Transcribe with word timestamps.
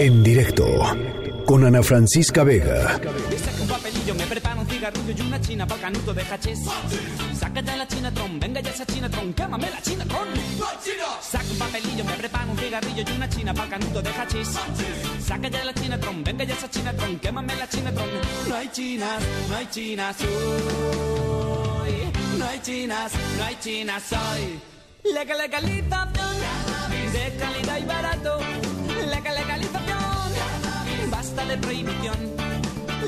En 0.00 0.22
directo 0.22 0.64
con 1.44 1.62
Ana 1.62 1.82
Francisca 1.82 2.42
Vega. 2.42 2.98
Saca 2.98 4.14
me 4.14 4.24
un 4.62 4.66
cigarrillo 4.66 5.14
y 5.14 5.20
china 5.38 5.66
de 7.60 7.76
la 7.76 7.86
chinatron, 7.86 8.40
venga 8.40 8.62
ya 8.62 8.70
esa 8.70 8.86
la. 8.86 9.26
Saca 11.20 11.44
un 11.50 11.58
papelillo, 11.58 12.02
me 12.02 12.16
un 12.50 12.56
cigarrillo 12.56 13.04
y 13.06 13.12
una 13.14 13.28
china 13.28 13.52
para 13.52 13.68
canuto 13.68 14.00
de 14.00 14.10
la 15.66 15.74
venga 16.24 16.44
ya 16.44 16.54
la. 17.92 18.08
No 18.48 18.56
hay 18.56 18.68
chinas, 18.68 19.22
no 19.50 19.56
hay 19.56 19.66
chinas 19.66 20.16
hoy. 20.22 20.28
No 22.38 22.46
hay 22.46 22.60
chinas, 22.62 23.12
no 23.36 23.44
hay 23.44 23.56
chinas 23.60 24.12
hoy. 24.12 24.60
De 27.12 27.36
calidad 27.38 27.78
y 27.78 27.84
barato. 27.84 28.38
Basta 31.40 31.54
de 31.54 31.58
prohibición. 31.58 32.36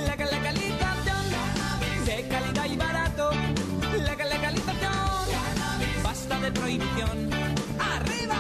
Legal, 0.07 0.29
legalización 0.31 2.07
de 2.07 2.29
calidad 2.29 2.65
y 2.65 2.77
barato. 2.77 3.31
Legal, 3.93 4.29
legalización 4.31 6.03
basta 6.03 6.41
de 6.41 6.53
prohibición. 6.53 7.31
¡Arriba! 7.79 8.37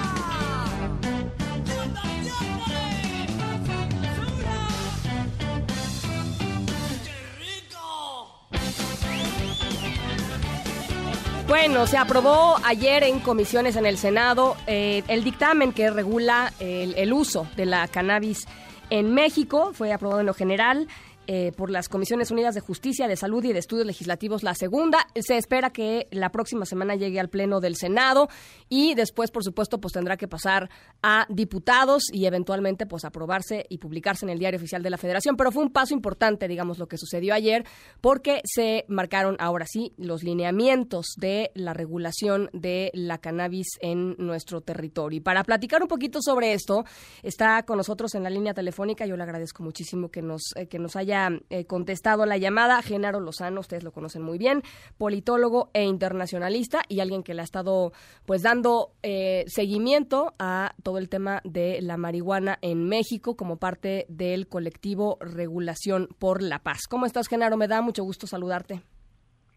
Bueno, 11.48 11.86
se 11.86 11.98
aprobó 11.98 12.56
ayer 12.64 13.04
en 13.04 13.20
comisiones 13.20 13.76
en 13.76 13.84
el 13.84 13.98
Senado 13.98 14.56
eh, 14.66 15.02
el 15.08 15.22
dictamen 15.22 15.74
que 15.74 15.90
regula 15.90 16.54
el, 16.60 16.94
el 16.94 17.12
uso 17.12 17.46
de 17.56 17.66
la 17.66 17.88
cannabis 17.88 18.46
en 18.90 19.14
México. 19.14 19.72
Fue 19.74 19.92
aprobado 19.92 20.20
en 20.20 20.26
lo 20.26 20.34
general. 20.34 20.88
Eh, 21.26 21.52
por 21.56 21.70
las 21.70 21.88
Comisiones 21.88 22.30
Unidas 22.30 22.54
de 22.54 22.60
Justicia, 22.60 23.06
de 23.06 23.16
Salud 23.16 23.44
y 23.44 23.52
de 23.52 23.58
Estudios 23.60 23.86
Legislativos, 23.86 24.42
la 24.42 24.54
segunda. 24.54 25.06
Se 25.14 25.36
espera 25.36 25.70
que 25.70 26.08
la 26.10 26.30
próxima 26.32 26.66
semana 26.66 26.96
llegue 26.96 27.20
al 27.20 27.28
Pleno 27.28 27.60
del 27.60 27.76
Senado 27.76 28.28
y 28.68 28.94
después, 28.94 29.30
por 29.30 29.44
supuesto, 29.44 29.80
pues 29.80 29.92
tendrá 29.92 30.16
que 30.16 30.26
pasar 30.26 30.68
a 31.02 31.26
diputados 31.28 32.04
y 32.12 32.26
eventualmente 32.26 32.86
pues 32.86 33.04
aprobarse 33.04 33.66
y 33.68 33.78
publicarse 33.78 34.24
en 34.26 34.30
el 34.30 34.38
Diario 34.38 34.58
Oficial 34.58 34.82
de 34.82 34.90
la 34.90 34.98
Federación. 34.98 35.36
Pero 35.36 35.52
fue 35.52 35.62
un 35.62 35.70
paso 35.70 35.94
importante, 35.94 36.48
digamos, 36.48 36.78
lo 36.78 36.88
que 36.88 36.98
sucedió 36.98 37.34
ayer, 37.34 37.64
porque 38.00 38.40
se 38.44 38.84
marcaron 38.88 39.36
ahora 39.38 39.66
sí 39.66 39.92
los 39.96 40.22
lineamientos 40.24 41.14
de 41.16 41.50
la 41.54 41.72
regulación 41.72 42.50
de 42.52 42.90
la 42.94 43.18
cannabis 43.18 43.78
en 43.80 44.16
nuestro 44.18 44.60
territorio. 44.60 45.18
Y 45.18 45.20
para 45.20 45.44
platicar 45.44 45.82
un 45.82 45.88
poquito 45.88 46.20
sobre 46.20 46.52
esto, 46.52 46.84
está 47.22 47.62
con 47.62 47.76
nosotros 47.76 48.14
en 48.14 48.24
la 48.24 48.30
línea 48.30 48.54
telefónica. 48.54 49.06
Yo 49.06 49.16
le 49.16 49.22
agradezco 49.22 49.62
muchísimo 49.62 50.10
que 50.10 50.22
nos, 50.22 50.42
eh, 50.56 50.66
que 50.66 50.78
nos 50.78 50.96
haya 50.96 51.21
eh, 51.50 51.64
contestado 51.66 52.26
la 52.26 52.36
llamada. 52.36 52.82
Genaro 52.82 53.20
Lozano, 53.20 53.60
ustedes 53.60 53.84
lo 53.84 53.92
conocen 53.92 54.22
muy 54.22 54.38
bien, 54.38 54.62
politólogo 54.98 55.70
e 55.74 55.84
internacionalista 55.84 56.82
y 56.88 57.00
alguien 57.00 57.22
que 57.22 57.34
le 57.34 57.42
ha 57.42 57.44
estado 57.44 57.92
pues 58.26 58.42
dando 58.42 58.92
eh, 59.02 59.44
seguimiento 59.46 60.34
a 60.38 60.74
todo 60.82 60.98
el 60.98 61.08
tema 61.08 61.40
de 61.44 61.80
la 61.82 61.96
marihuana 61.96 62.58
en 62.62 62.88
México 62.88 63.36
como 63.36 63.58
parte 63.58 64.06
del 64.08 64.48
colectivo 64.48 65.18
Regulación 65.20 66.08
por 66.18 66.42
la 66.42 66.58
Paz. 66.60 66.86
¿Cómo 66.88 67.06
estás, 67.06 67.28
Genaro? 67.28 67.56
Me 67.56 67.68
da 67.68 67.82
mucho 67.82 68.04
gusto 68.04 68.26
saludarte. 68.26 68.82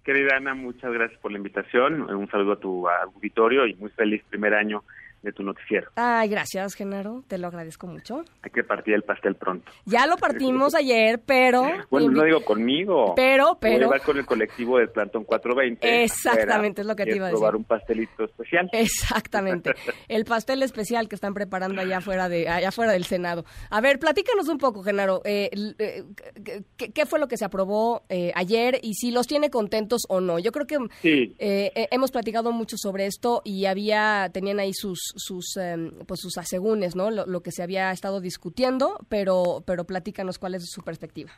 Querida 0.03 0.37
Ana, 0.37 0.53
muchas 0.53 0.93
gracias 0.93 1.19
por 1.19 1.31
la 1.31 1.37
invitación. 1.37 2.01
Un 2.01 2.29
saludo 2.29 2.53
a 2.53 2.59
tu 2.59 2.87
auditorio 2.87 3.65
y 3.65 3.73
muy 3.73 3.89
feliz 3.89 4.23
primer 4.29 4.53
año 4.53 4.83
de 5.25 5.33
tu 5.33 5.43
noticiero. 5.43 5.89
Ay, 5.95 6.29
gracias, 6.29 6.75
Genaro. 6.75 7.23
Te 7.27 7.37
lo 7.37 7.47
agradezco 7.47 7.87
mucho. 7.87 8.23
Hay 8.41 8.51
que 8.51 8.63
partir 8.63 8.93
el 8.93 9.03
pastel 9.03 9.35
pronto. 9.35 9.71
Ya 9.85 10.07
lo 10.07 10.17
partimos 10.17 10.75
ayer, 10.75 11.21
pero... 11.25 11.63
Bueno, 11.89 12.11
no 12.11 12.23
digo 12.23 12.41
conmigo. 12.41 13.13
Pero, 13.15 13.57
pero... 13.59 13.87
Voy 13.87 13.97
a 13.97 14.03
con 14.03 14.17
el 14.17 14.25
colectivo 14.25 14.77
del 14.77 14.89
Plantón 14.89 15.23
420. 15.23 16.03
Exactamente, 16.03 16.81
es 16.81 16.87
lo 16.87 16.95
que 16.95 17.05
te 17.05 17.15
iba 17.15 17.25
a 17.25 17.29
decir. 17.29 17.39
probar 17.39 17.55
un 17.55 17.63
pastelito 17.63 18.23
especial. 18.23 18.69
Exactamente. 18.71 19.73
El 20.07 20.25
pastel 20.25 20.61
especial 20.61 21.09
que 21.09 21.15
están 21.15 21.33
preparando 21.33 21.81
allá 21.81 21.97
afuera, 21.97 22.29
de, 22.29 22.47
allá 22.47 22.69
afuera 22.69 22.91
del 22.91 23.05
Senado. 23.05 23.43
A 23.69 23.81
ver, 23.81 23.97
platícanos 23.99 24.47
un 24.47 24.59
poco, 24.59 24.83
Genaro. 24.83 25.21
Eh, 25.25 25.49
eh, 25.79 26.03
¿qué, 26.77 26.91
¿qué, 26.91 27.05
fue 27.05 27.19
lo 27.19 27.27
que 27.27 27.37
se 27.37 27.45
aprobó 27.45 28.03
eh, 28.09 28.31
ayer 28.35 28.79
y 28.83 28.93
si 28.93 29.11
los 29.11 29.25
tiene 29.27 29.49
contentos 29.49 30.03
o 30.07 30.21
no? 30.21 30.37
Yo 30.37 30.51
creo 30.51 30.67
que 30.67 30.77
sí. 31.01 31.35
Eh, 31.39 31.87
hemos 31.91 32.11
platicado 32.11 32.51
mucho 32.51 32.77
sobre 32.77 33.05
esto 33.07 33.41
y 33.43 33.65
había, 33.65 34.29
tenían 34.33 34.59
ahí 34.59 34.73
sus 34.73 34.99
sus 35.15 35.57
eh, 35.57 35.91
pues 36.07 36.19
sus 36.19 36.37
asegúnes, 36.37 36.95
¿no? 36.95 37.11
Lo, 37.11 37.25
lo, 37.25 37.41
que 37.41 37.51
se 37.51 37.63
había 37.63 37.91
estado 37.91 38.21
discutiendo, 38.21 38.99
pero 39.09 39.63
pero 39.65 39.85
platícanos 39.85 40.39
cuál 40.39 40.55
es 40.55 40.69
su 40.69 40.81
perspectiva. 40.83 41.31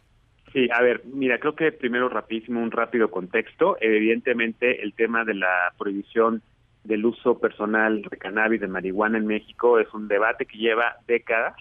Sí, 0.54 0.68
a 0.74 0.82
ver, 0.82 1.04
mira, 1.06 1.40
creo 1.40 1.56
que 1.56 1.72
primero 1.72 2.10
rapidísimo 2.10 2.62
un 2.62 2.72
rápido 2.72 3.12
contexto. 3.12 3.78
Evidentemente 3.82 4.82
el 4.82 4.94
tema 4.94 5.26
de 5.26 5.34
la 5.34 5.74
prohibición 5.78 6.42
del 6.84 7.06
uso 7.06 7.38
personal 7.40 8.02
de 8.02 8.18
cannabis 8.18 8.62
de 8.62 8.68
marihuana 8.68 9.18
en 9.18 9.28
México 9.28 9.78
es 9.78 9.94
un 9.94 10.08
debate 10.08 10.46
que 10.46 10.58
lleva 10.58 10.98
décadas 11.06 11.56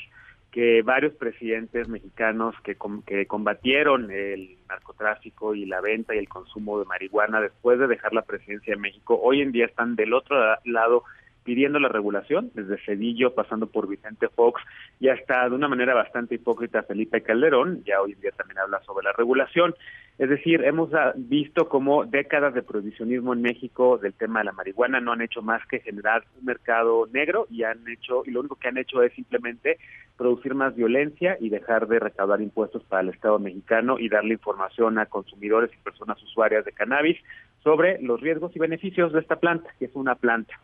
que 0.56 0.80
varios 0.80 1.12
presidentes 1.12 1.86
mexicanos 1.86 2.54
que, 2.64 2.78
que 3.06 3.26
combatieron 3.26 4.10
el 4.10 4.56
narcotráfico 4.66 5.54
y 5.54 5.66
la 5.66 5.82
venta 5.82 6.14
y 6.14 6.18
el 6.18 6.30
consumo 6.30 6.78
de 6.78 6.86
marihuana 6.86 7.42
después 7.42 7.78
de 7.78 7.86
dejar 7.86 8.14
la 8.14 8.22
presidencia 8.22 8.74
de 8.74 8.80
México, 8.80 9.20
hoy 9.22 9.42
en 9.42 9.52
día 9.52 9.66
están 9.66 9.96
del 9.96 10.14
otro 10.14 10.36
lado 10.64 11.04
pidiendo 11.46 11.78
la 11.78 11.88
regulación, 11.88 12.50
desde 12.54 12.76
Cedillo, 12.84 13.34
pasando 13.34 13.68
por 13.68 13.88
Vicente 13.88 14.28
Fox, 14.28 14.60
y 14.98 15.08
hasta 15.08 15.48
de 15.48 15.54
una 15.54 15.68
manera 15.68 15.94
bastante 15.94 16.34
hipócrita 16.34 16.82
Felipe 16.82 17.22
Calderón, 17.22 17.84
ya 17.84 18.02
hoy 18.02 18.12
en 18.12 18.20
día 18.20 18.32
también 18.32 18.58
habla 18.58 18.82
sobre 18.84 19.04
la 19.04 19.12
regulación. 19.12 19.74
Es 20.18 20.28
decir, 20.28 20.64
hemos 20.64 20.90
visto 21.14 21.68
como 21.68 22.04
décadas 22.04 22.54
de 22.54 22.62
prohibicionismo 22.62 23.34
en 23.34 23.42
México 23.42 23.98
del 23.98 24.14
tema 24.14 24.40
de 24.40 24.46
la 24.46 24.52
marihuana 24.52 24.98
no 24.98 25.12
han 25.12 25.20
hecho 25.20 25.42
más 25.42 25.64
que 25.66 25.80
generar 25.80 26.24
un 26.38 26.46
mercado 26.46 27.06
negro 27.12 27.46
y 27.50 27.62
han 27.62 27.86
hecho, 27.86 28.22
y 28.26 28.30
lo 28.30 28.40
único 28.40 28.56
que 28.56 28.68
han 28.68 28.78
hecho 28.78 29.02
es 29.02 29.12
simplemente 29.12 29.78
producir 30.16 30.54
más 30.54 30.74
violencia 30.74 31.36
y 31.38 31.50
dejar 31.50 31.86
de 31.86 32.00
recaudar 32.00 32.40
impuestos 32.40 32.82
para 32.84 33.02
el 33.02 33.10
Estado 33.10 33.38
mexicano 33.38 33.98
y 33.98 34.08
darle 34.08 34.34
información 34.34 34.98
a 34.98 35.06
consumidores 35.06 35.70
y 35.72 35.84
personas 35.84 36.20
usuarias 36.22 36.64
de 36.64 36.72
cannabis 36.72 37.18
sobre 37.62 38.00
los 38.00 38.20
riesgos 38.20 38.54
y 38.56 38.58
beneficios 38.58 39.12
de 39.12 39.20
esta 39.20 39.36
planta, 39.36 39.68
que 39.78 39.84
es 39.84 39.90
una 39.94 40.14
planta. 40.14 40.54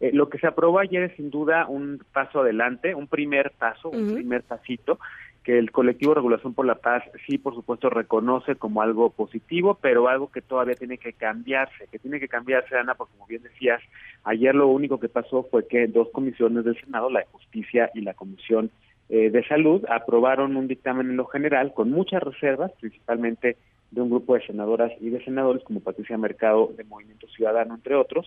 Eh, 0.00 0.10
lo 0.12 0.28
que 0.30 0.38
se 0.38 0.46
aprobó 0.46 0.78
ayer 0.78 1.02
es 1.02 1.16
sin 1.16 1.30
duda 1.30 1.66
un 1.68 2.02
paso 2.12 2.40
adelante, 2.40 2.94
un 2.94 3.06
primer 3.06 3.52
paso, 3.52 3.90
un 3.90 4.02
uh 4.02 4.06
-huh. 4.08 4.14
primer 4.14 4.42
pasito, 4.42 4.98
que 5.42 5.58
el 5.58 5.70
colectivo 5.70 6.14
Regulación 6.14 6.54
por 6.54 6.66
la 6.66 6.74
Paz 6.76 7.02
sí, 7.26 7.38
por 7.38 7.54
supuesto, 7.54 7.88
reconoce 7.88 8.56
como 8.56 8.82
algo 8.82 9.10
positivo, 9.10 9.78
pero 9.80 10.08
algo 10.08 10.30
que 10.30 10.42
todavía 10.42 10.74
tiene 10.74 10.98
que 10.98 11.12
cambiarse, 11.12 11.86
que 11.90 11.98
tiene 11.98 12.20
que 12.20 12.28
cambiarse, 12.28 12.76
Ana, 12.76 12.94
porque 12.94 13.14
como 13.14 13.26
bien 13.26 13.42
decías, 13.42 13.80
ayer 14.24 14.54
lo 14.54 14.68
único 14.68 15.00
que 15.00 15.08
pasó 15.08 15.46
fue 15.50 15.66
que 15.66 15.86
dos 15.86 16.08
comisiones 16.10 16.64
del 16.64 16.78
Senado, 16.80 17.10
la 17.10 17.20
de 17.20 17.26
Justicia 17.26 17.90
y 17.94 18.02
la 18.02 18.14
Comisión 18.14 18.70
eh, 19.08 19.30
de 19.30 19.44
Salud, 19.46 19.84
aprobaron 19.88 20.56
un 20.56 20.68
dictamen 20.68 21.10
en 21.10 21.16
lo 21.16 21.26
general 21.26 21.72
con 21.72 21.90
muchas 21.90 22.22
reservas, 22.22 22.72
principalmente 22.78 23.56
de 23.90 24.00
un 24.00 24.10
grupo 24.10 24.34
de 24.34 24.46
senadoras 24.46 24.92
y 25.00 25.10
de 25.10 25.24
senadores 25.24 25.64
como 25.64 25.80
Patricia 25.80 26.16
Mercado 26.16 26.70
de 26.76 26.84
Movimiento 26.84 27.26
Ciudadano, 27.28 27.74
entre 27.74 27.96
otros, 27.96 28.26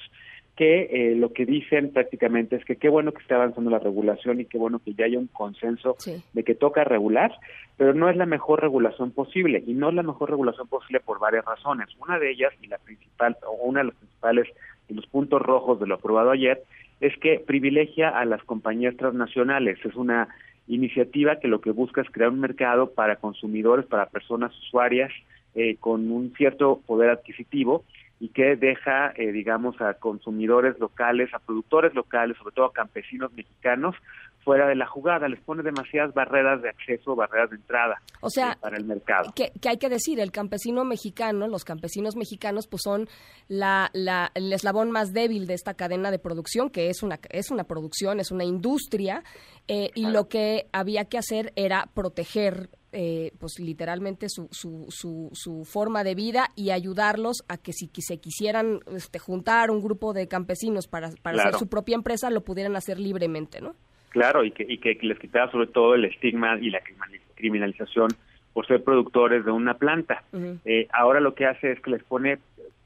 que 0.56 0.84
eh, 0.92 1.16
lo 1.16 1.34
que 1.34 1.46
dicen 1.46 1.92
prácticamente 1.92 2.56
es 2.56 2.66
que 2.66 2.76
qué 2.76 2.88
bueno 2.88 3.12
que 3.12 3.22
esté 3.22 3.34
avanzando 3.34 3.72
la 3.72 3.80
regulación 3.80 4.40
y 4.40 4.46
qué 4.46 4.60
bueno 4.60 4.80
que 4.80 4.94
ya 4.94 5.06
haya 5.06 5.18
un 5.18 5.28
consenso 5.28 5.96
sí. 5.98 6.24
de 6.34 6.44
que 6.44 6.54
toca 6.54 6.84
regular, 6.84 7.32
pero 7.76 7.94
no 7.94 8.08
es 8.08 8.16
la 8.16 8.28
mejor 8.28 8.62
regulación 8.62 9.12
posible 9.12 9.64
y 9.66 9.74
no 9.74 9.90
es 9.90 9.96
la 9.96 10.04
mejor 10.04 10.30
regulación 10.30 10.68
posible 10.68 11.00
por 11.00 11.20
varias 11.20 11.44
razones. 11.46 11.90
Una 12.00 12.20
de 12.20 12.32
ellas 12.32 12.54
y 12.62 12.68
la 12.68 12.78
principal 12.78 13.36
o 13.48 13.66
una 13.66 13.80
de 13.80 13.86
las 13.86 13.96
principales 13.96 14.48
de 14.88 14.96
los 14.96 15.08
puntos 15.08 15.42
rojos 15.42 15.80
de 15.80 15.88
lo 15.88 15.96
aprobado 15.96 16.30
ayer 16.30 16.62
es 17.02 17.18
que 17.18 17.40
privilegia 17.40 18.10
a 18.10 18.24
las 18.26 18.44
compañías 18.44 18.96
transnacionales. 18.96 19.84
Es 19.84 19.96
una 19.96 20.28
iniciativa 20.68 21.40
que 21.40 21.48
lo 21.48 21.62
que 21.62 21.72
busca 21.72 22.02
es 22.02 22.10
crear 22.12 22.30
un 22.30 22.40
mercado 22.40 22.92
para 22.92 23.16
consumidores, 23.16 23.86
para 23.86 24.06
personas 24.06 24.56
usuarias 24.60 25.12
eh, 25.56 25.78
con 25.80 26.12
un 26.12 26.34
cierto 26.38 26.82
poder 26.86 27.10
adquisitivo 27.10 27.84
y 28.24 28.30
que 28.30 28.56
deja, 28.56 29.12
eh, 29.18 29.34
digamos, 29.34 29.82
a 29.82 29.96
consumidores 29.96 30.80
locales, 30.80 31.30
a 31.34 31.40
productores 31.40 31.94
locales, 31.94 32.38
sobre 32.38 32.56
todo 32.56 32.68
a 32.68 32.72
campesinos 32.72 33.34
mexicanos, 33.34 33.98
fuera 34.46 34.66
de 34.66 34.76
la 34.76 34.88
jugada, 34.88 35.28
les 35.28 35.42
pone 35.42 35.62
demasiadas 35.62 36.14
barreras 36.14 36.62
de 36.62 36.70
acceso, 36.70 37.18
barreras 37.18 37.50
de 37.50 37.58
entrada 37.58 38.02
o 38.22 38.30
sea, 38.30 38.54
eh, 38.54 38.58
para 38.62 38.78
el 38.78 38.86
mercado. 38.86 39.34
Que, 39.36 39.52
que, 39.60 39.68
hay 39.68 39.78
que 39.78 39.90
decir, 39.90 40.22
el 40.22 40.32
campesino 40.32 40.86
mexicano, 40.86 41.50
los 41.50 41.66
campesinos 41.66 42.16
mexicanos, 42.16 42.68
pues 42.68 42.84
son 42.86 43.10
la, 43.50 43.90
la, 43.92 44.32
el 44.36 44.54
eslabón 44.54 44.90
más 44.90 45.12
débil 45.12 45.46
de 45.46 45.56
esta 45.56 45.74
cadena 45.74 46.10
de 46.10 46.20
producción, 46.20 46.70
que 46.70 46.88
es 46.88 47.04
una, 47.04 47.20
es 47.30 47.52
una 47.52 47.66
producción, 47.66 48.22
es 48.22 48.32
una 48.32 48.46
industria, 48.46 49.26
eh, 49.68 49.90
y 49.96 50.08
lo 50.08 50.30
que 50.30 50.68
había 50.72 51.04
que 51.04 51.18
hacer 51.18 51.52
era 51.58 51.90
proteger 51.94 52.70
eh, 52.94 53.32
pues 53.40 53.60
literalmente 53.60 54.30
su, 54.30 54.48
su, 54.52 54.86
su, 54.90 55.30
su, 55.34 55.66
forma 55.66 56.04
de 56.04 56.16
vida 56.16 56.50
y 56.56 56.70
ayudarlos 56.70 57.44
a 57.48 57.58
que 57.58 57.74
si 57.74 57.90
se 57.98 58.20
quisieran 58.20 58.80
este, 58.96 59.20
juntar 59.20 59.72
un 59.72 59.82
grupo 59.82 60.14
de 60.14 60.28
campesinos 60.28 60.88
para, 60.88 61.10
para 61.22 61.34
claro. 61.36 61.50
hacer 61.50 61.60
su 61.60 61.68
propia 61.68 61.96
empresa, 61.96 62.30
lo 62.30 62.42
pudieran 62.42 62.76
hacer 62.76 63.00
libremente, 63.00 63.62
¿no? 63.62 63.76
Claro, 64.10 64.44
y 64.46 64.52
que, 64.52 64.64
y 64.68 64.78
que 64.78 64.98
les 65.02 65.18
quitaba 65.18 65.52
sobre 65.52 65.68
todo 65.68 65.96
el 65.96 66.06
estigma 66.06 66.60
y 66.62 66.70
la 66.70 66.82
criminalización 67.36 68.10
por 68.54 68.68
ser 68.68 68.84
productores 68.84 69.44
de 69.44 69.52
una 69.52 69.74
planta. 69.74 70.24
eh, 70.64 70.88
ahora 70.94 71.20
lo 71.20 71.34
que 71.34 71.48
hace 71.48 71.72
es 71.72 71.82
que 71.82 71.90
les 71.90 72.04
pone 72.04 72.38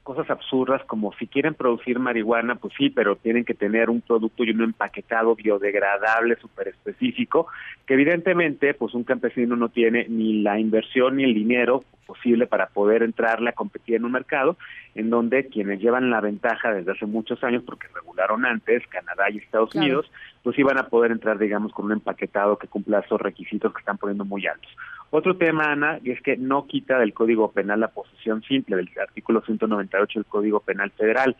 cosas 0.08 0.30
absurdas 0.30 0.82
como 0.86 1.12
si 1.18 1.26
quieren 1.26 1.52
producir 1.52 1.98
marihuana, 1.98 2.54
pues 2.54 2.72
sí, 2.78 2.88
pero 2.88 3.16
tienen 3.16 3.44
que 3.44 3.52
tener 3.52 3.90
un 3.90 4.00
producto 4.00 4.42
y 4.42 4.52
un 4.52 4.62
empaquetado 4.62 5.34
biodegradable 5.34 6.36
súper 6.36 6.68
específico, 6.68 7.48
que 7.84 7.92
evidentemente 7.92 8.72
pues 8.72 8.94
un 8.94 9.04
campesino 9.04 9.54
no 9.54 9.68
tiene 9.68 10.06
ni 10.08 10.40
la 10.40 10.58
inversión 10.58 11.16
ni 11.16 11.24
el 11.24 11.34
dinero 11.34 11.84
posible 12.06 12.46
para 12.46 12.68
poder 12.68 13.02
entrarle 13.02 13.50
a 13.50 13.52
competir 13.52 13.96
en 13.96 14.06
un 14.06 14.12
mercado 14.12 14.56
en 14.94 15.10
donde 15.10 15.48
quienes 15.48 15.78
llevan 15.78 16.08
la 16.08 16.22
ventaja 16.22 16.72
desde 16.72 16.92
hace 16.92 17.04
muchos 17.04 17.44
años, 17.44 17.62
porque 17.66 17.86
regularon 17.94 18.46
antes, 18.46 18.86
Canadá 18.88 19.28
y 19.28 19.36
Estados 19.36 19.74
Unidos, 19.74 20.10
pues 20.42 20.58
iban 20.58 20.78
a 20.78 20.88
poder 20.88 21.10
entrar, 21.12 21.38
digamos, 21.38 21.70
con 21.72 21.84
un 21.84 21.92
empaquetado 21.92 22.56
que 22.56 22.66
cumpla 22.66 23.00
esos 23.00 23.20
requisitos 23.20 23.74
que 23.74 23.80
están 23.80 23.98
poniendo 23.98 24.24
muy 24.24 24.46
altos. 24.46 24.70
Otro 25.10 25.36
tema, 25.36 25.72
Ana, 25.72 25.98
es 26.04 26.20
que 26.20 26.36
no 26.36 26.66
quita 26.66 26.98
del 26.98 27.14
Código 27.14 27.50
Penal 27.50 27.80
la 27.80 27.88
posesión 27.88 28.42
simple, 28.42 28.76
del 28.76 28.90
artículo 29.00 29.40
198 29.40 30.18
del 30.18 30.26
Código 30.26 30.60
Penal 30.60 30.90
Federal. 30.90 31.34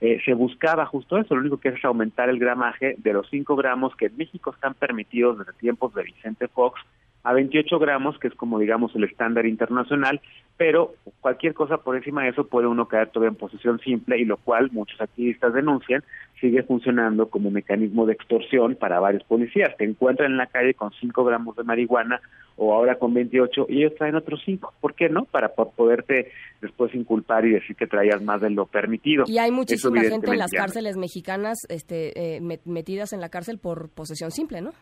Eh, 0.00 0.20
se 0.24 0.34
buscaba 0.34 0.84
justo 0.84 1.16
eso, 1.16 1.34
lo 1.34 1.40
único 1.40 1.58
que 1.58 1.70
es 1.70 1.84
aumentar 1.84 2.28
el 2.28 2.38
gramaje 2.38 2.96
de 2.98 3.12
los 3.14 3.28
5 3.30 3.56
gramos 3.56 3.96
que 3.96 4.06
en 4.06 4.16
México 4.18 4.52
están 4.52 4.74
permitidos 4.74 5.38
desde 5.38 5.52
tiempos 5.54 5.94
de 5.94 6.02
Vicente 6.02 6.48
Fox 6.48 6.80
a 7.24 7.32
28 7.32 7.78
gramos, 7.78 8.18
que 8.18 8.28
es 8.28 8.34
como 8.34 8.58
digamos 8.58 8.94
el 8.94 9.04
estándar 9.04 9.46
internacional, 9.46 10.20
pero 10.56 10.94
cualquier 11.20 11.54
cosa 11.54 11.78
por 11.78 11.96
encima 11.96 12.22
de 12.22 12.28
eso 12.28 12.46
puede 12.46 12.68
uno 12.68 12.86
caer 12.86 13.08
todavía 13.08 13.30
en 13.30 13.36
posesión 13.36 13.80
simple 13.80 14.18
y 14.18 14.24
lo 14.24 14.36
cual 14.36 14.70
muchos 14.70 15.00
activistas 15.00 15.52
denuncian 15.54 16.04
sigue 16.40 16.62
funcionando 16.62 17.30
como 17.30 17.50
mecanismo 17.50 18.04
de 18.06 18.12
extorsión 18.12 18.76
para 18.76 19.00
varios 19.00 19.24
policías. 19.24 19.74
Te 19.78 19.84
encuentran 19.84 20.32
en 20.32 20.36
la 20.36 20.46
calle 20.46 20.74
con 20.74 20.92
5 20.92 21.24
gramos 21.24 21.56
de 21.56 21.64
marihuana 21.64 22.20
o 22.56 22.74
ahora 22.74 22.96
con 22.98 23.14
28 23.14 23.66
y 23.68 23.78
ellos 23.78 23.94
traen 23.96 24.14
otros 24.14 24.42
5. 24.44 24.74
¿Por 24.80 24.94
qué 24.94 25.08
no? 25.08 25.24
Para 25.24 25.48
poderte 25.54 26.30
después 26.60 26.94
inculpar 26.94 27.46
y 27.46 27.50
decir 27.52 27.74
que 27.74 27.86
traías 27.86 28.22
más 28.22 28.42
de 28.42 28.50
lo 28.50 28.66
permitido. 28.66 29.24
Y 29.26 29.38
hay 29.38 29.50
muchísima 29.50 30.02
gente 30.02 30.30
en 30.30 30.38
las 30.38 30.50
cárceles 30.50 30.96
mexicanas 30.96 31.58
este, 31.68 32.36
eh, 32.36 32.40
metidas 32.64 33.12
en 33.12 33.20
la 33.20 33.30
cárcel 33.30 33.58
por 33.58 33.88
posesión 33.88 34.30
simple, 34.30 34.60
¿no? 34.60 34.72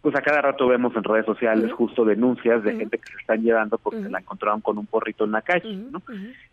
Pues 0.00 0.14
a 0.14 0.22
cada 0.22 0.40
rato 0.40 0.68
vemos 0.68 0.94
en 0.94 1.02
redes 1.02 1.26
sociales 1.26 1.72
justo 1.72 2.04
denuncias 2.04 2.62
de 2.62 2.76
gente 2.76 2.98
que 2.98 3.12
se 3.12 3.18
están 3.18 3.42
llevando 3.42 3.78
porque 3.78 4.02
se 4.02 4.10
la 4.10 4.20
encontraron 4.20 4.60
con 4.60 4.78
un 4.78 4.86
porrito 4.86 5.24
en 5.24 5.32
la 5.32 5.42
calle. 5.42 5.74
¿no? 5.74 6.02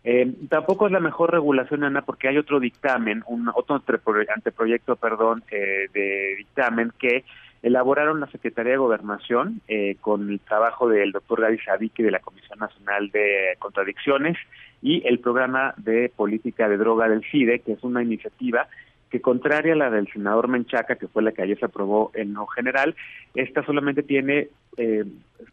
Eh, 0.02 0.32
tampoco 0.48 0.86
es 0.86 0.92
la 0.92 1.00
mejor 1.00 1.30
regulación, 1.30 1.84
Ana, 1.84 2.02
porque 2.02 2.28
hay 2.28 2.38
otro 2.38 2.58
dictamen, 2.58 3.22
un 3.26 3.48
otro 3.54 3.76
anteproyecto, 3.76 4.96
perdón, 4.96 5.44
eh, 5.50 5.88
de 5.92 6.34
dictamen 6.38 6.92
que 6.98 7.24
elaboraron 7.62 8.20
la 8.20 8.26
Secretaría 8.28 8.72
de 8.72 8.78
Gobernación 8.78 9.60
eh, 9.68 9.96
con 10.00 10.28
el 10.28 10.40
trabajo 10.40 10.88
del 10.88 11.12
doctor 11.12 11.40
Gaby 11.40 11.58
Sabique 11.58 12.02
de 12.02 12.10
la 12.10 12.20
Comisión 12.20 12.58
Nacional 12.58 13.10
de 13.10 13.56
Contradicciones 13.58 14.36
y 14.82 15.06
el 15.06 15.20
programa 15.20 15.72
de 15.76 16.12
política 16.14 16.68
de 16.68 16.76
droga 16.76 17.08
del 17.08 17.24
CIDE, 17.30 17.60
que 17.60 17.72
es 17.72 17.82
una 17.82 18.02
iniciativa 18.02 18.68
que 19.10 19.20
contraria 19.20 19.74
a 19.74 19.76
la 19.76 19.90
del 19.90 20.08
senador 20.12 20.48
Menchaca, 20.48 20.96
que 20.96 21.08
fue 21.08 21.22
la 21.22 21.32
que 21.32 21.42
ayer 21.42 21.58
se 21.58 21.66
aprobó 21.66 22.10
en 22.14 22.34
lo 22.34 22.46
general, 22.46 22.96
esta 23.34 23.64
solamente 23.64 24.02
tiene 24.02 24.48
eh, 24.76 25.04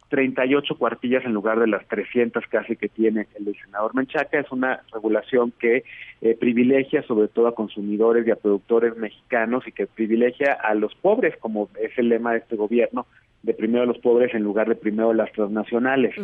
38 0.08 0.76
cuartillas 0.76 1.24
en 1.24 1.32
lugar 1.32 1.60
de 1.60 1.66
las 1.66 1.86
300 1.88 2.44
casi 2.48 2.76
que 2.76 2.88
tiene 2.88 3.26
el 3.36 3.44
del 3.44 3.56
senador 3.56 3.94
Menchaca. 3.94 4.38
Es 4.38 4.50
una 4.50 4.82
regulación 4.92 5.52
que 5.58 5.84
eh, 6.20 6.36
privilegia 6.38 7.02
sobre 7.02 7.28
todo 7.28 7.46
a 7.46 7.54
consumidores 7.54 8.26
y 8.26 8.30
a 8.30 8.36
productores 8.36 8.96
mexicanos 8.96 9.66
y 9.66 9.72
que 9.72 9.86
privilegia 9.86 10.52
a 10.52 10.74
los 10.74 10.94
pobres, 10.94 11.36
como 11.38 11.68
es 11.80 11.96
el 11.96 12.08
lema 12.08 12.32
de 12.32 12.38
este 12.38 12.56
gobierno, 12.56 13.06
de 13.44 13.52
primero 13.52 13.84
los 13.84 13.98
pobres 13.98 14.34
en 14.34 14.42
lugar 14.42 14.68
de 14.68 14.74
primero 14.74 15.12
las 15.12 15.30
transnacionales. 15.32 16.14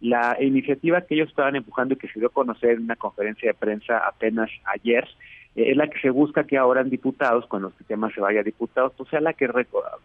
La 0.00 0.36
iniciativa 0.40 1.00
que 1.00 1.14
ellos 1.14 1.30
estaban 1.30 1.56
empujando 1.56 1.94
y 1.94 1.96
que 1.96 2.08
se 2.08 2.18
dio 2.18 2.28
a 2.28 2.32
conocer 2.32 2.72
en 2.72 2.82
una 2.82 2.96
conferencia 2.96 3.48
de 3.48 3.54
prensa 3.54 3.98
apenas 3.98 4.50
ayer, 4.66 5.08
es 5.56 5.76
la 5.76 5.88
que 5.88 5.98
se 6.00 6.10
busca 6.10 6.44
que 6.44 6.58
ahora 6.58 6.82
en 6.82 6.90
diputados, 6.90 7.46
cuando 7.46 7.68
este 7.68 7.84
tema 7.84 8.12
se 8.12 8.20
vaya 8.20 8.40
a 8.40 8.44
diputados, 8.44 8.92
pues 8.96 9.08
sea 9.08 9.20
la 9.20 9.32
que, 9.32 9.48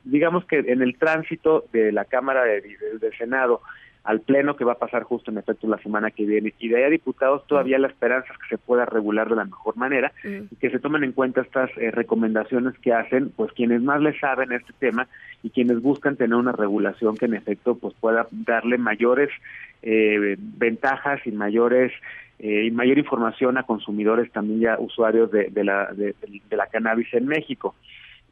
digamos 0.06 0.45
que 0.45 0.59
en 0.59 0.81
el 0.81 0.98
tránsito 0.98 1.65
de 1.74 1.92
la 1.92 2.06
Cámara 2.06 2.44
de, 2.45 2.62
del 3.00 3.18
Senado 3.18 3.62
al 4.03 4.21
Pleno, 4.21 4.56
que 4.56 4.65
va 4.65 4.74
a 4.74 4.80
pasar 4.80 5.03
justo 5.03 5.30
en 5.30 5.38
efecto 5.38 5.68
la 5.68 5.77
semana 5.77 6.09
que 6.12 6.25
viene, 6.25 6.53
y 6.59 6.69
de 6.69 6.77
ahí 6.77 6.83
a 6.83 6.89
diputados 6.89 7.45
todavía 7.45 7.77
la 7.77 7.88
esperanza 7.88 8.33
es 8.33 8.39
que 8.39 8.56
se 8.56 8.57
pueda 8.57 8.86
regular 8.86 9.30
de 9.30 9.36
la 9.36 9.45
mejor 9.45 9.77
manera 9.77 10.12
y 10.24 10.56
que 10.56 10.71
se 10.71 10.80
tomen 10.80 11.03
en 11.03 11.12
cuenta 11.12 11.42
estas 11.42 11.69
eh, 11.77 11.92
recomendaciones 11.92 12.77
que 12.80 12.94
hacen 12.94 13.30
pues 13.30 13.51
quienes 13.53 13.81
más 13.81 14.01
le 14.01 14.18
saben 14.19 14.51
este 14.51 14.74
tema 14.80 15.07
y 15.44 15.51
quienes 15.51 15.81
buscan 15.81 16.15
tener 16.15 16.36
una 16.36 16.51
regulación 16.51 17.15
que 17.15 17.25
en 17.25 17.36
efecto 17.36 17.75
pues 17.75 17.94
pueda 18.00 18.27
darle 18.31 18.77
mayores 18.77 19.30
eh, 19.83 20.36
ventajas 20.39 21.19
y 21.25 21.31
mayores 21.31 21.92
eh, 22.39 22.65
y 22.65 22.71
mayor 22.71 22.97
información 22.97 23.57
a 23.59 23.63
consumidores 23.63 24.31
también 24.31 24.62
ya 24.62 24.80
usuarios 24.80 25.31
de, 25.31 25.50
de 25.50 25.63
la 25.63 25.94
de, 25.94 26.15
la 26.50 26.65
cannabis 26.68 27.13
en 27.13 27.27
México. 27.27 27.75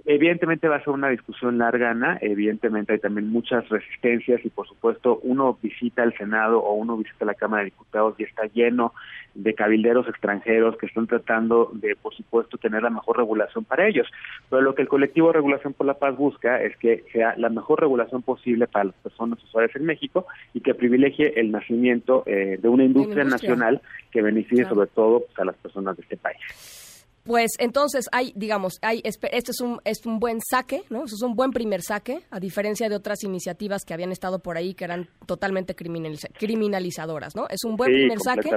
Evidentemente 0.06 0.68
va 0.68 0.78
a 0.78 0.84
ser 0.84 0.94
una 0.94 1.10
discusión 1.10 1.57
larga, 1.57 1.92
Ana. 1.92 2.18
Evidentemente 2.22 2.94
hay 2.94 3.00
también 3.00 3.30
muchas 3.30 3.68
resistencias 3.69 4.44
y, 4.46 4.50
por 4.50 4.68
supuesto, 4.68 5.19
uno 5.24 5.57
visita 5.62 6.04
el 6.04 6.16
Senado 6.18 6.60
o 6.60 6.74
uno 6.74 6.98
visita 6.98 7.25
la 7.25 7.34
Cámara 7.34 7.63
de 7.63 7.72
Diputados 7.72 8.16
y 8.18 8.24
está 8.24 8.46
lleno 8.46 8.94
de 9.36 9.54
cabilderos 9.54 10.07
extranjeros 10.07 10.78
que 10.78 10.86
están 10.86 11.06
tratando 11.06 11.72
de, 11.74 11.96
por 11.96 12.13
supuesto, 12.16 12.57
tener 12.57 12.81
la 12.81 12.90
mejor 12.90 13.18
regulación 13.18 13.66
para 13.66 13.88
ellos. 13.88 14.07
Pero 14.50 14.62
lo 14.62 14.74
que 14.74 14.81
el 14.81 14.88
colectivo 14.88 15.34
Regulación 15.34 15.74
por 15.74 15.86
la 15.86 15.96
Paz 15.96 16.16
busca 16.16 16.62
es 16.62 16.75
que 16.78 17.04
sea 17.12 17.36
la 17.38 17.50
mejor 17.50 17.81
regulación 17.81 18.22
posible 18.22 18.68
para 18.68 18.86
las 18.86 18.96
personas 18.96 19.44
usuarias 19.44 19.75
en 19.75 19.86
México 19.86 20.25
y 20.54 20.62
que 20.62 20.74
privilegie 20.74 21.40
el 21.40 21.51
nacimiento 21.51 22.24
eh, 22.25 22.57
de 22.62 22.69
una 22.69 22.84
industria, 22.84 23.24
nacional 23.25 23.81
que 24.12 24.22
beneficie 24.22 24.66
sobre 24.66 24.88
todo 24.88 25.22
pues, 25.25 25.40
a 25.40 25.46
las 25.46 25.56
personas 25.57 25.98
de 25.98 26.04
este 26.04 26.18
país. 26.18 26.88
Pues 27.30 27.52
entonces 27.60 28.10
hay, 28.12 28.34
digamos, 28.36 28.80
hay 28.81 29.04
este 29.04 29.30
es 29.31 29.62
un 29.62 29.80
es 29.86 30.04
un 30.08 30.20
buen 30.20 30.40
saque, 30.42 30.81
¿no? 30.90 31.06
es 31.06 31.22
un 31.22 31.36
buen 31.36 31.52
primer 31.52 31.84
saque, 31.84 32.22
a 32.31 32.40
diferencia 32.40 32.90
de 32.90 32.96
otras 32.96 33.24
iniciativas 33.24 33.86
que 33.86 33.94
habían 33.94 34.12
estado 34.12 34.40
por 34.40 34.58
ahí 34.58 34.74
que 34.74 34.84
eran 34.84 35.10
totalmente 35.28 35.76
criminalizadoras, 35.76 37.36
¿no? 37.36 37.48
Es 37.48 37.64
un 37.66 37.76
buen 37.76 37.92
primer 37.92 38.20
saque, 38.20 38.50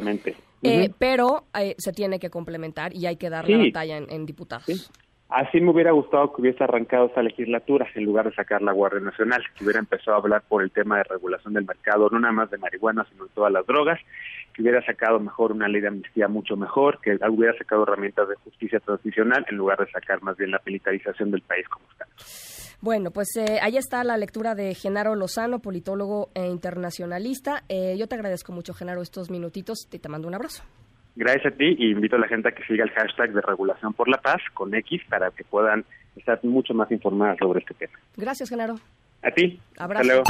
eh, 0.62 0.88
pero 0.98 1.44
eh, 1.60 1.74
se 1.76 1.92
tiene 1.92 2.18
que 2.18 2.30
complementar 2.30 2.96
y 2.96 3.04
hay 3.04 3.16
que 3.16 3.28
dar 3.28 3.46
la 3.46 3.58
batalla 3.58 3.98
en, 3.98 4.24
diputados. 4.24 4.90
Así 5.34 5.62
me 5.62 5.70
hubiera 5.70 5.92
gustado 5.92 6.30
que 6.32 6.42
hubiese 6.42 6.62
arrancado 6.62 7.06
esta 7.06 7.22
legislatura 7.22 7.88
en 7.94 8.04
lugar 8.04 8.28
de 8.28 8.34
sacar 8.34 8.60
la 8.60 8.72
Guardia 8.72 9.00
Nacional, 9.00 9.42
que 9.56 9.64
hubiera 9.64 9.80
empezado 9.80 10.14
a 10.14 10.20
hablar 10.20 10.42
por 10.46 10.62
el 10.62 10.70
tema 10.70 10.98
de 10.98 11.04
regulación 11.04 11.54
del 11.54 11.64
mercado, 11.64 12.10
no 12.10 12.20
nada 12.20 12.34
más 12.34 12.50
de 12.50 12.58
marihuana, 12.58 13.06
sino 13.10 13.24
de 13.24 13.30
todas 13.34 13.50
las 13.50 13.66
drogas, 13.66 13.98
que 14.52 14.60
hubiera 14.60 14.84
sacado 14.84 15.18
mejor 15.20 15.52
una 15.52 15.68
ley 15.68 15.80
de 15.80 15.88
amnistía 15.88 16.28
mucho 16.28 16.54
mejor, 16.54 17.00
que 17.00 17.18
hubiera 17.30 17.56
sacado 17.56 17.84
herramientas 17.84 18.28
de 18.28 18.34
justicia 18.36 18.78
transicional 18.80 19.46
en 19.48 19.56
lugar 19.56 19.78
de 19.78 19.90
sacar 19.90 20.22
más 20.22 20.36
bien 20.36 20.50
la 20.50 20.60
militarización 20.66 21.30
del 21.30 21.40
país 21.40 21.66
como 21.66 21.86
está. 21.90 22.06
Bueno, 22.82 23.10
pues 23.10 23.34
eh, 23.36 23.58
ahí 23.62 23.78
está 23.78 24.04
la 24.04 24.18
lectura 24.18 24.54
de 24.54 24.74
Genaro 24.74 25.14
Lozano, 25.14 25.60
politólogo 25.60 26.28
e 26.34 26.46
internacionalista. 26.46 27.62
Eh, 27.70 27.96
yo 27.96 28.06
te 28.06 28.16
agradezco 28.16 28.52
mucho, 28.52 28.74
Genaro, 28.74 29.00
estos 29.00 29.30
minutitos 29.30 29.88
y 29.90 29.98
te 29.98 30.08
mando 30.10 30.28
un 30.28 30.34
abrazo. 30.34 30.62
Gracias 31.14 31.52
a 31.52 31.56
ti 31.56 31.76
y 31.78 31.90
invito 31.90 32.16
a 32.16 32.18
la 32.18 32.28
gente 32.28 32.48
a 32.48 32.52
que 32.52 32.64
siga 32.64 32.84
el 32.84 32.90
hashtag 32.90 33.32
de 33.32 33.42
regulación 33.42 33.92
por 33.92 34.08
la 34.08 34.18
paz 34.18 34.40
con 34.54 34.74
X 34.74 35.02
para 35.08 35.30
que 35.30 35.44
puedan 35.44 35.84
estar 36.16 36.38
mucho 36.42 36.74
más 36.74 36.90
informadas 36.90 37.38
sobre 37.38 37.60
este 37.60 37.74
tema. 37.74 37.98
Gracias, 38.16 38.48
Genaro. 38.48 38.76
A 39.22 39.30
ti. 39.30 39.60
Abrazo. 39.78 40.22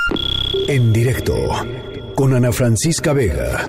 En 0.69 0.93
directo 0.93 1.35
con 2.15 2.35
Ana 2.35 2.53
Francisca 2.53 3.13
Vega. 3.13 3.69